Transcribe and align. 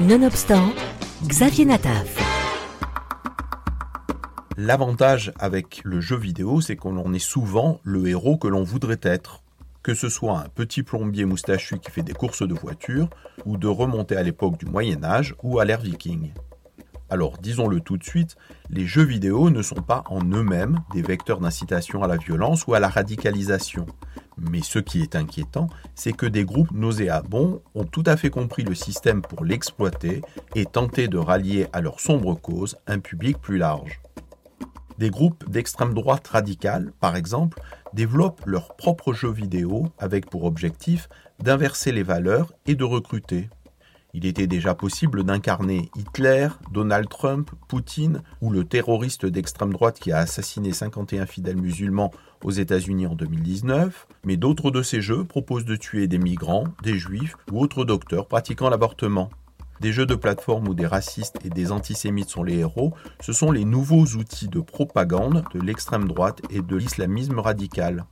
Nonobstant, 0.00 0.72
Xavier 1.24 1.66
Nataf. 1.66 2.18
L'avantage 4.56 5.32
avec 5.38 5.82
le 5.84 6.00
jeu 6.00 6.16
vidéo, 6.16 6.60
c'est 6.60 6.74
qu'on 6.74 6.96
en 6.98 7.12
est 7.12 7.20
souvent 7.20 7.78
le 7.84 8.08
héros 8.08 8.36
que 8.36 8.48
l'on 8.48 8.64
voudrait 8.64 8.98
être. 9.02 9.44
Que 9.84 9.94
ce 9.94 10.08
soit 10.08 10.36
un 10.36 10.48
petit 10.48 10.82
plombier 10.82 11.24
moustachu 11.24 11.78
qui 11.78 11.92
fait 11.92 12.02
des 12.02 12.12
courses 12.12 12.46
de 12.46 12.54
voiture, 12.54 13.08
ou 13.46 13.56
de 13.56 13.68
remonter 13.68 14.16
à 14.16 14.24
l'époque 14.24 14.58
du 14.58 14.66
Moyen 14.66 15.04
Âge 15.04 15.36
ou 15.44 15.60
à 15.60 15.64
l'ère 15.64 15.80
viking. 15.80 16.32
Alors 17.08 17.38
disons-le 17.38 17.78
tout 17.78 17.96
de 17.96 18.02
suite, 18.02 18.34
les 18.70 18.86
jeux 18.86 19.04
vidéo 19.04 19.48
ne 19.48 19.62
sont 19.62 19.76
pas 19.76 20.02
en 20.06 20.24
eux-mêmes 20.24 20.80
des 20.92 21.02
vecteurs 21.02 21.38
d'incitation 21.38 22.02
à 22.02 22.08
la 22.08 22.16
violence 22.16 22.66
ou 22.66 22.74
à 22.74 22.80
la 22.80 22.88
radicalisation. 22.88 23.86
Mais 24.38 24.62
ce 24.62 24.78
qui 24.78 25.02
est 25.02 25.16
inquiétant, 25.16 25.68
c'est 25.94 26.12
que 26.12 26.26
des 26.26 26.44
groupes 26.44 26.72
nauséabonds 26.72 27.62
ont 27.74 27.84
tout 27.84 28.02
à 28.06 28.16
fait 28.16 28.30
compris 28.30 28.62
le 28.62 28.74
système 28.74 29.22
pour 29.22 29.44
l'exploiter 29.44 30.22
et 30.54 30.66
tenté 30.66 31.08
de 31.08 31.18
rallier 31.18 31.66
à 31.72 31.80
leur 31.80 32.00
sombre 32.00 32.34
cause 32.34 32.76
un 32.86 32.98
public 32.98 33.38
plus 33.38 33.58
large. 33.58 34.00
Des 34.98 35.10
groupes 35.10 35.48
d'extrême 35.50 35.92
droite 35.92 36.28
radicale, 36.28 36.92
par 37.00 37.16
exemple, 37.16 37.60
développent 37.94 38.42
leurs 38.46 38.76
propres 38.76 39.12
jeux 39.12 39.32
vidéo 39.32 39.88
avec 39.98 40.30
pour 40.30 40.44
objectif 40.44 41.08
d'inverser 41.40 41.90
les 41.90 42.04
valeurs 42.04 42.52
et 42.66 42.74
de 42.74 42.84
recruter. 42.84 43.48
Il 44.16 44.26
était 44.26 44.46
déjà 44.46 44.76
possible 44.76 45.24
d'incarner 45.24 45.90
Hitler, 45.96 46.48
Donald 46.70 47.08
Trump, 47.08 47.50
Poutine 47.66 48.22
ou 48.40 48.50
le 48.50 48.64
terroriste 48.64 49.26
d'extrême 49.26 49.72
droite 49.72 49.98
qui 49.98 50.12
a 50.12 50.18
assassiné 50.18 50.72
51 50.72 51.26
fidèles 51.26 51.56
musulmans 51.56 52.12
aux 52.44 52.52
États-Unis 52.52 53.08
en 53.08 53.16
2019, 53.16 54.06
mais 54.24 54.36
d'autres 54.36 54.70
de 54.70 54.82
ces 54.82 55.02
jeux 55.02 55.24
proposent 55.24 55.64
de 55.64 55.74
tuer 55.74 56.06
des 56.06 56.18
migrants, 56.18 56.68
des 56.84 56.96
juifs 56.96 57.36
ou 57.50 57.60
autres 57.60 57.84
docteurs 57.84 58.28
pratiquant 58.28 58.70
l'avortement. 58.70 59.30
Des 59.80 59.92
jeux 59.92 60.06
de 60.06 60.14
plateforme 60.14 60.68
où 60.68 60.74
des 60.74 60.86
racistes 60.86 61.38
et 61.44 61.50
des 61.50 61.72
antisémites 61.72 62.30
sont 62.30 62.44
les 62.44 62.58
héros, 62.58 62.94
ce 63.20 63.32
sont 63.32 63.50
les 63.50 63.64
nouveaux 63.64 64.04
outils 64.16 64.48
de 64.48 64.60
propagande 64.60 65.42
de 65.52 65.60
l'extrême 65.60 66.06
droite 66.06 66.40
et 66.50 66.62
de 66.62 66.76
l'islamisme 66.76 67.40
radical. 67.40 68.04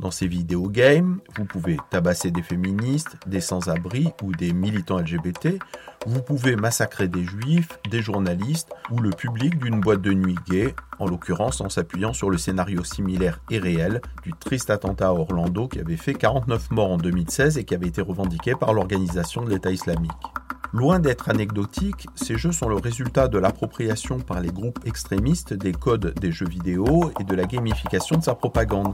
Dans 0.00 0.10
ces 0.10 0.26
vidéos 0.26 0.68
games, 0.68 1.20
vous 1.36 1.44
pouvez 1.44 1.76
tabasser 1.90 2.30
des 2.30 2.42
féministes, 2.42 3.16
des 3.26 3.40
sans-abri 3.40 4.08
ou 4.22 4.32
des 4.32 4.52
militants 4.52 4.98
LGBT. 4.98 5.58
Vous 6.06 6.20
pouvez 6.20 6.56
massacrer 6.56 7.06
des 7.06 7.24
juifs, 7.24 7.78
des 7.90 8.02
journalistes 8.02 8.70
ou 8.90 8.98
le 8.98 9.10
public 9.10 9.58
d'une 9.58 9.80
boîte 9.80 10.02
de 10.02 10.12
nuit 10.12 10.36
gay, 10.50 10.74
en 10.98 11.06
l'occurrence 11.06 11.60
en 11.60 11.68
s'appuyant 11.68 12.12
sur 12.12 12.28
le 12.28 12.38
scénario 12.38 12.82
similaire 12.82 13.40
et 13.50 13.58
réel 13.58 14.00
du 14.24 14.32
triste 14.32 14.70
attentat 14.70 15.08
à 15.08 15.12
Orlando 15.12 15.68
qui 15.68 15.78
avait 15.78 15.96
fait 15.96 16.14
49 16.14 16.72
morts 16.72 16.92
en 16.92 16.98
2016 16.98 17.58
et 17.58 17.64
qui 17.64 17.74
avait 17.74 17.88
été 17.88 18.02
revendiqué 18.02 18.54
par 18.54 18.74
l'organisation 18.74 19.44
de 19.44 19.50
l'État 19.50 19.70
islamique. 19.70 20.10
Loin 20.72 20.98
d'être 20.98 21.28
anecdotiques, 21.28 22.08
ces 22.16 22.36
jeux 22.36 22.50
sont 22.50 22.68
le 22.68 22.74
résultat 22.74 23.28
de 23.28 23.38
l'appropriation 23.38 24.18
par 24.18 24.40
les 24.40 24.50
groupes 24.50 24.80
extrémistes 24.84 25.54
des 25.54 25.70
codes 25.70 26.14
des 26.20 26.32
jeux 26.32 26.48
vidéo 26.48 27.12
et 27.20 27.24
de 27.24 27.36
la 27.36 27.44
gamification 27.44 28.16
de 28.16 28.24
sa 28.24 28.34
propagande. 28.34 28.92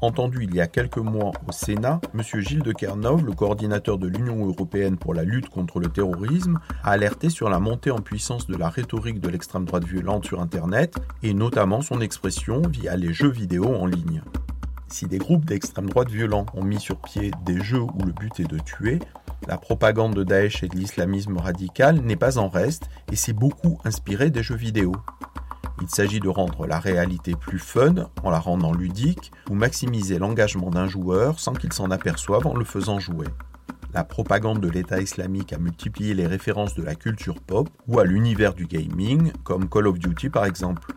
Entendu 0.00 0.44
il 0.44 0.54
y 0.54 0.60
a 0.60 0.68
quelques 0.68 0.98
mois 0.98 1.32
au 1.48 1.50
Sénat, 1.50 2.00
M. 2.14 2.22
Gilles 2.40 2.62
de 2.62 2.70
Kernov, 2.72 3.24
le 3.24 3.32
coordinateur 3.32 3.98
de 3.98 4.06
l'Union 4.06 4.46
européenne 4.46 4.96
pour 4.96 5.12
la 5.12 5.24
lutte 5.24 5.48
contre 5.48 5.80
le 5.80 5.88
terrorisme, 5.88 6.60
a 6.84 6.92
alerté 6.92 7.30
sur 7.30 7.50
la 7.50 7.58
montée 7.58 7.90
en 7.90 7.98
puissance 7.98 8.46
de 8.46 8.56
la 8.56 8.68
rhétorique 8.68 9.18
de 9.18 9.28
l'extrême 9.28 9.64
droite 9.64 9.84
violente 9.84 10.24
sur 10.24 10.40
Internet 10.40 10.94
et 11.24 11.34
notamment 11.34 11.82
son 11.82 12.00
expression 12.00 12.62
via 12.62 12.96
les 12.96 13.12
jeux 13.12 13.30
vidéo 13.30 13.74
en 13.74 13.86
ligne. 13.86 14.22
Si 14.86 15.06
des 15.06 15.18
groupes 15.18 15.44
d'extrême 15.44 15.90
droite 15.90 16.10
violents 16.10 16.46
ont 16.54 16.62
mis 16.62 16.80
sur 16.80 16.98
pied 16.98 17.32
des 17.44 17.60
jeux 17.60 17.82
où 17.82 18.04
le 18.04 18.12
but 18.12 18.38
est 18.38 18.48
de 18.48 18.58
tuer, 18.58 19.00
la 19.48 19.58
propagande 19.58 20.14
de 20.14 20.22
Daesh 20.22 20.62
et 20.62 20.68
de 20.68 20.76
l'islamisme 20.76 21.38
radical 21.38 22.00
n'est 22.02 22.16
pas 22.16 22.38
en 22.38 22.48
reste 22.48 22.88
et 23.10 23.16
s'est 23.16 23.32
beaucoup 23.32 23.78
inspirée 23.84 24.30
des 24.30 24.44
jeux 24.44 24.56
vidéo. 24.56 24.92
Il 25.80 25.88
s'agit 25.88 26.20
de 26.20 26.28
rendre 26.28 26.66
la 26.66 26.78
réalité 26.78 27.34
plus 27.34 27.58
fun 27.58 27.94
en 28.22 28.30
la 28.30 28.38
rendant 28.38 28.72
ludique 28.72 29.32
ou 29.48 29.54
maximiser 29.54 30.18
l'engagement 30.18 30.70
d'un 30.70 30.88
joueur 30.88 31.38
sans 31.38 31.52
qu'il 31.52 31.72
s'en 31.72 31.90
aperçoive 31.90 32.46
en 32.46 32.54
le 32.54 32.64
faisant 32.64 32.98
jouer. 32.98 33.26
La 33.94 34.04
propagande 34.04 34.60
de 34.60 34.68
l'État 34.68 35.00
islamique 35.00 35.52
a 35.52 35.58
multiplié 35.58 36.14
les 36.14 36.26
références 36.26 36.74
de 36.74 36.82
la 36.82 36.94
culture 36.94 37.40
pop 37.40 37.70
ou 37.86 37.98
à 37.98 38.04
l'univers 38.04 38.54
du 38.54 38.66
gaming, 38.66 39.32
comme 39.44 39.68
Call 39.68 39.86
of 39.86 39.98
Duty 39.98 40.28
par 40.28 40.44
exemple. 40.44 40.92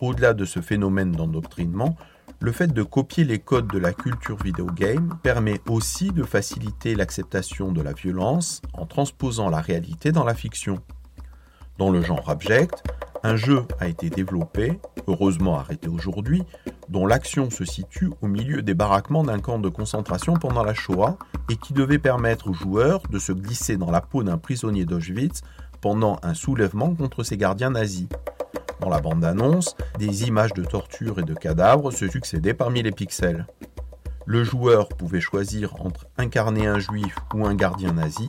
Au-delà 0.00 0.34
de 0.34 0.44
ce 0.44 0.60
phénomène 0.60 1.12
d'endoctrinement, 1.12 1.96
le 2.40 2.52
fait 2.52 2.66
de 2.66 2.82
copier 2.82 3.24
les 3.24 3.38
codes 3.38 3.68
de 3.68 3.78
la 3.78 3.94
culture 3.94 4.36
vidéo 4.42 4.66
game 4.66 5.16
permet 5.22 5.60
aussi 5.68 6.10
de 6.10 6.22
faciliter 6.22 6.94
l'acceptation 6.94 7.72
de 7.72 7.80
la 7.80 7.94
violence 7.94 8.60
en 8.74 8.84
transposant 8.84 9.48
la 9.48 9.62
réalité 9.62 10.12
dans 10.12 10.24
la 10.24 10.34
fiction. 10.34 10.80
Dans 11.78 11.90
le 11.90 12.02
genre 12.02 12.28
abject, 12.28 12.82
un 13.22 13.36
jeu 13.36 13.64
a 13.80 13.88
été 13.88 14.10
développé, 14.10 14.78
heureusement 15.06 15.58
arrêté 15.58 15.88
aujourd'hui, 15.88 16.42
dont 16.88 17.06
l'action 17.06 17.50
se 17.50 17.64
situe 17.64 18.10
au 18.20 18.26
milieu 18.26 18.62
des 18.62 18.74
baraquements 18.74 19.24
d'un 19.24 19.38
camp 19.38 19.58
de 19.58 19.68
concentration 19.68 20.34
pendant 20.34 20.62
la 20.62 20.74
Shoah 20.74 21.16
et 21.50 21.56
qui 21.56 21.72
devait 21.72 21.98
permettre 21.98 22.50
aux 22.50 22.54
joueurs 22.54 23.02
de 23.10 23.18
se 23.18 23.32
glisser 23.32 23.76
dans 23.76 23.90
la 23.90 24.00
peau 24.00 24.22
d'un 24.22 24.38
prisonnier 24.38 24.84
d'Auschwitz 24.84 25.42
pendant 25.80 26.18
un 26.22 26.34
soulèvement 26.34 26.94
contre 26.94 27.22
ses 27.22 27.36
gardiens 27.36 27.70
nazis. 27.70 28.08
Dans 28.80 28.88
la 28.88 29.00
bande-annonce, 29.00 29.76
des 29.98 30.28
images 30.28 30.52
de 30.52 30.64
torture 30.64 31.18
et 31.18 31.24
de 31.24 31.34
cadavres 31.34 31.90
se 31.90 32.08
succédaient 32.08 32.54
parmi 32.54 32.82
les 32.82 32.92
pixels. 32.92 33.46
Le 34.26 34.44
joueur 34.44 34.88
pouvait 34.88 35.20
choisir 35.20 35.80
entre 35.80 36.06
incarner 36.18 36.66
un 36.66 36.78
juif 36.78 37.14
ou 37.34 37.46
un 37.46 37.54
gardien 37.54 37.92
nazi, 37.92 38.26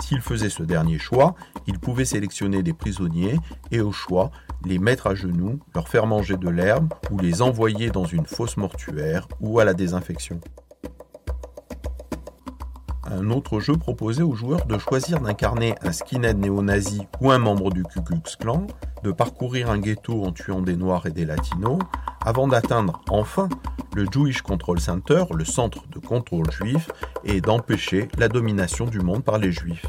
s'il 0.00 0.20
faisait 0.20 0.50
ce 0.50 0.62
dernier 0.62 0.98
choix, 0.98 1.34
il 1.66 1.78
pouvait 1.78 2.04
sélectionner 2.04 2.62
des 2.62 2.72
prisonniers 2.72 3.38
et 3.70 3.80
au 3.80 3.92
choix 3.92 4.30
les 4.64 4.78
mettre 4.78 5.06
à 5.06 5.14
genoux, 5.14 5.60
leur 5.74 5.88
faire 5.88 6.06
manger 6.06 6.36
de 6.36 6.48
l'herbe 6.48 6.92
ou 7.10 7.18
les 7.18 7.42
envoyer 7.42 7.90
dans 7.90 8.04
une 8.04 8.26
fosse 8.26 8.56
mortuaire 8.56 9.28
ou 9.40 9.60
à 9.60 9.64
la 9.64 9.74
désinfection. 9.74 10.40
Un 13.10 13.30
autre 13.30 13.58
jeu 13.58 13.74
proposait 13.74 14.22
aux 14.22 14.34
joueurs 14.34 14.66
de 14.66 14.76
choisir 14.76 15.20
d'incarner 15.20 15.74
un 15.80 15.92
skinhead 15.92 16.38
néo-nazi 16.38 17.00
ou 17.22 17.30
un 17.30 17.38
membre 17.38 17.70
du 17.70 17.82
Ku 17.82 18.02
Klux 18.02 18.36
Klan, 18.38 18.66
de 19.02 19.12
parcourir 19.12 19.70
un 19.70 19.78
ghetto 19.78 20.24
en 20.24 20.32
tuant 20.32 20.60
des 20.60 20.76
noirs 20.76 21.06
et 21.06 21.10
des 21.10 21.24
latinos, 21.24 21.78
avant 22.22 22.48
d'atteindre 22.48 23.00
enfin 23.08 23.48
le 23.96 24.06
Jewish 24.12 24.42
Control 24.42 24.78
Center, 24.78 25.24
le 25.34 25.46
centre 25.46 25.88
de 25.88 25.98
contrôle 25.98 26.50
juif, 26.50 26.90
et 27.24 27.40
d'empêcher 27.40 28.08
la 28.18 28.28
domination 28.28 28.84
du 28.84 29.00
monde 29.00 29.24
par 29.24 29.38
les 29.38 29.52
juifs. 29.52 29.86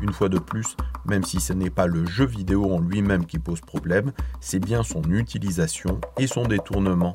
Une 0.00 0.12
fois 0.12 0.28
de 0.28 0.40
plus, 0.40 0.76
même 1.04 1.22
si 1.22 1.40
ce 1.40 1.52
n'est 1.52 1.70
pas 1.70 1.86
le 1.86 2.06
jeu 2.06 2.26
vidéo 2.26 2.74
en 2.74 2.80
lui-même 2.80 3.24
qui 3.24 3.38
pose 3.38 3.60
problème, 3.60 4.10
c'est 4.40 4.58
bien 4.58 4.82
son 4.82 5.02
utilisation 5.04 6.00
et 6.18 6.26
son 6.26 6.42
détournement. 6.42 7.12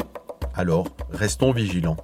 Alors, 0.56 0.88
restons 1.12 1.52
vigilants. 1.52 1.98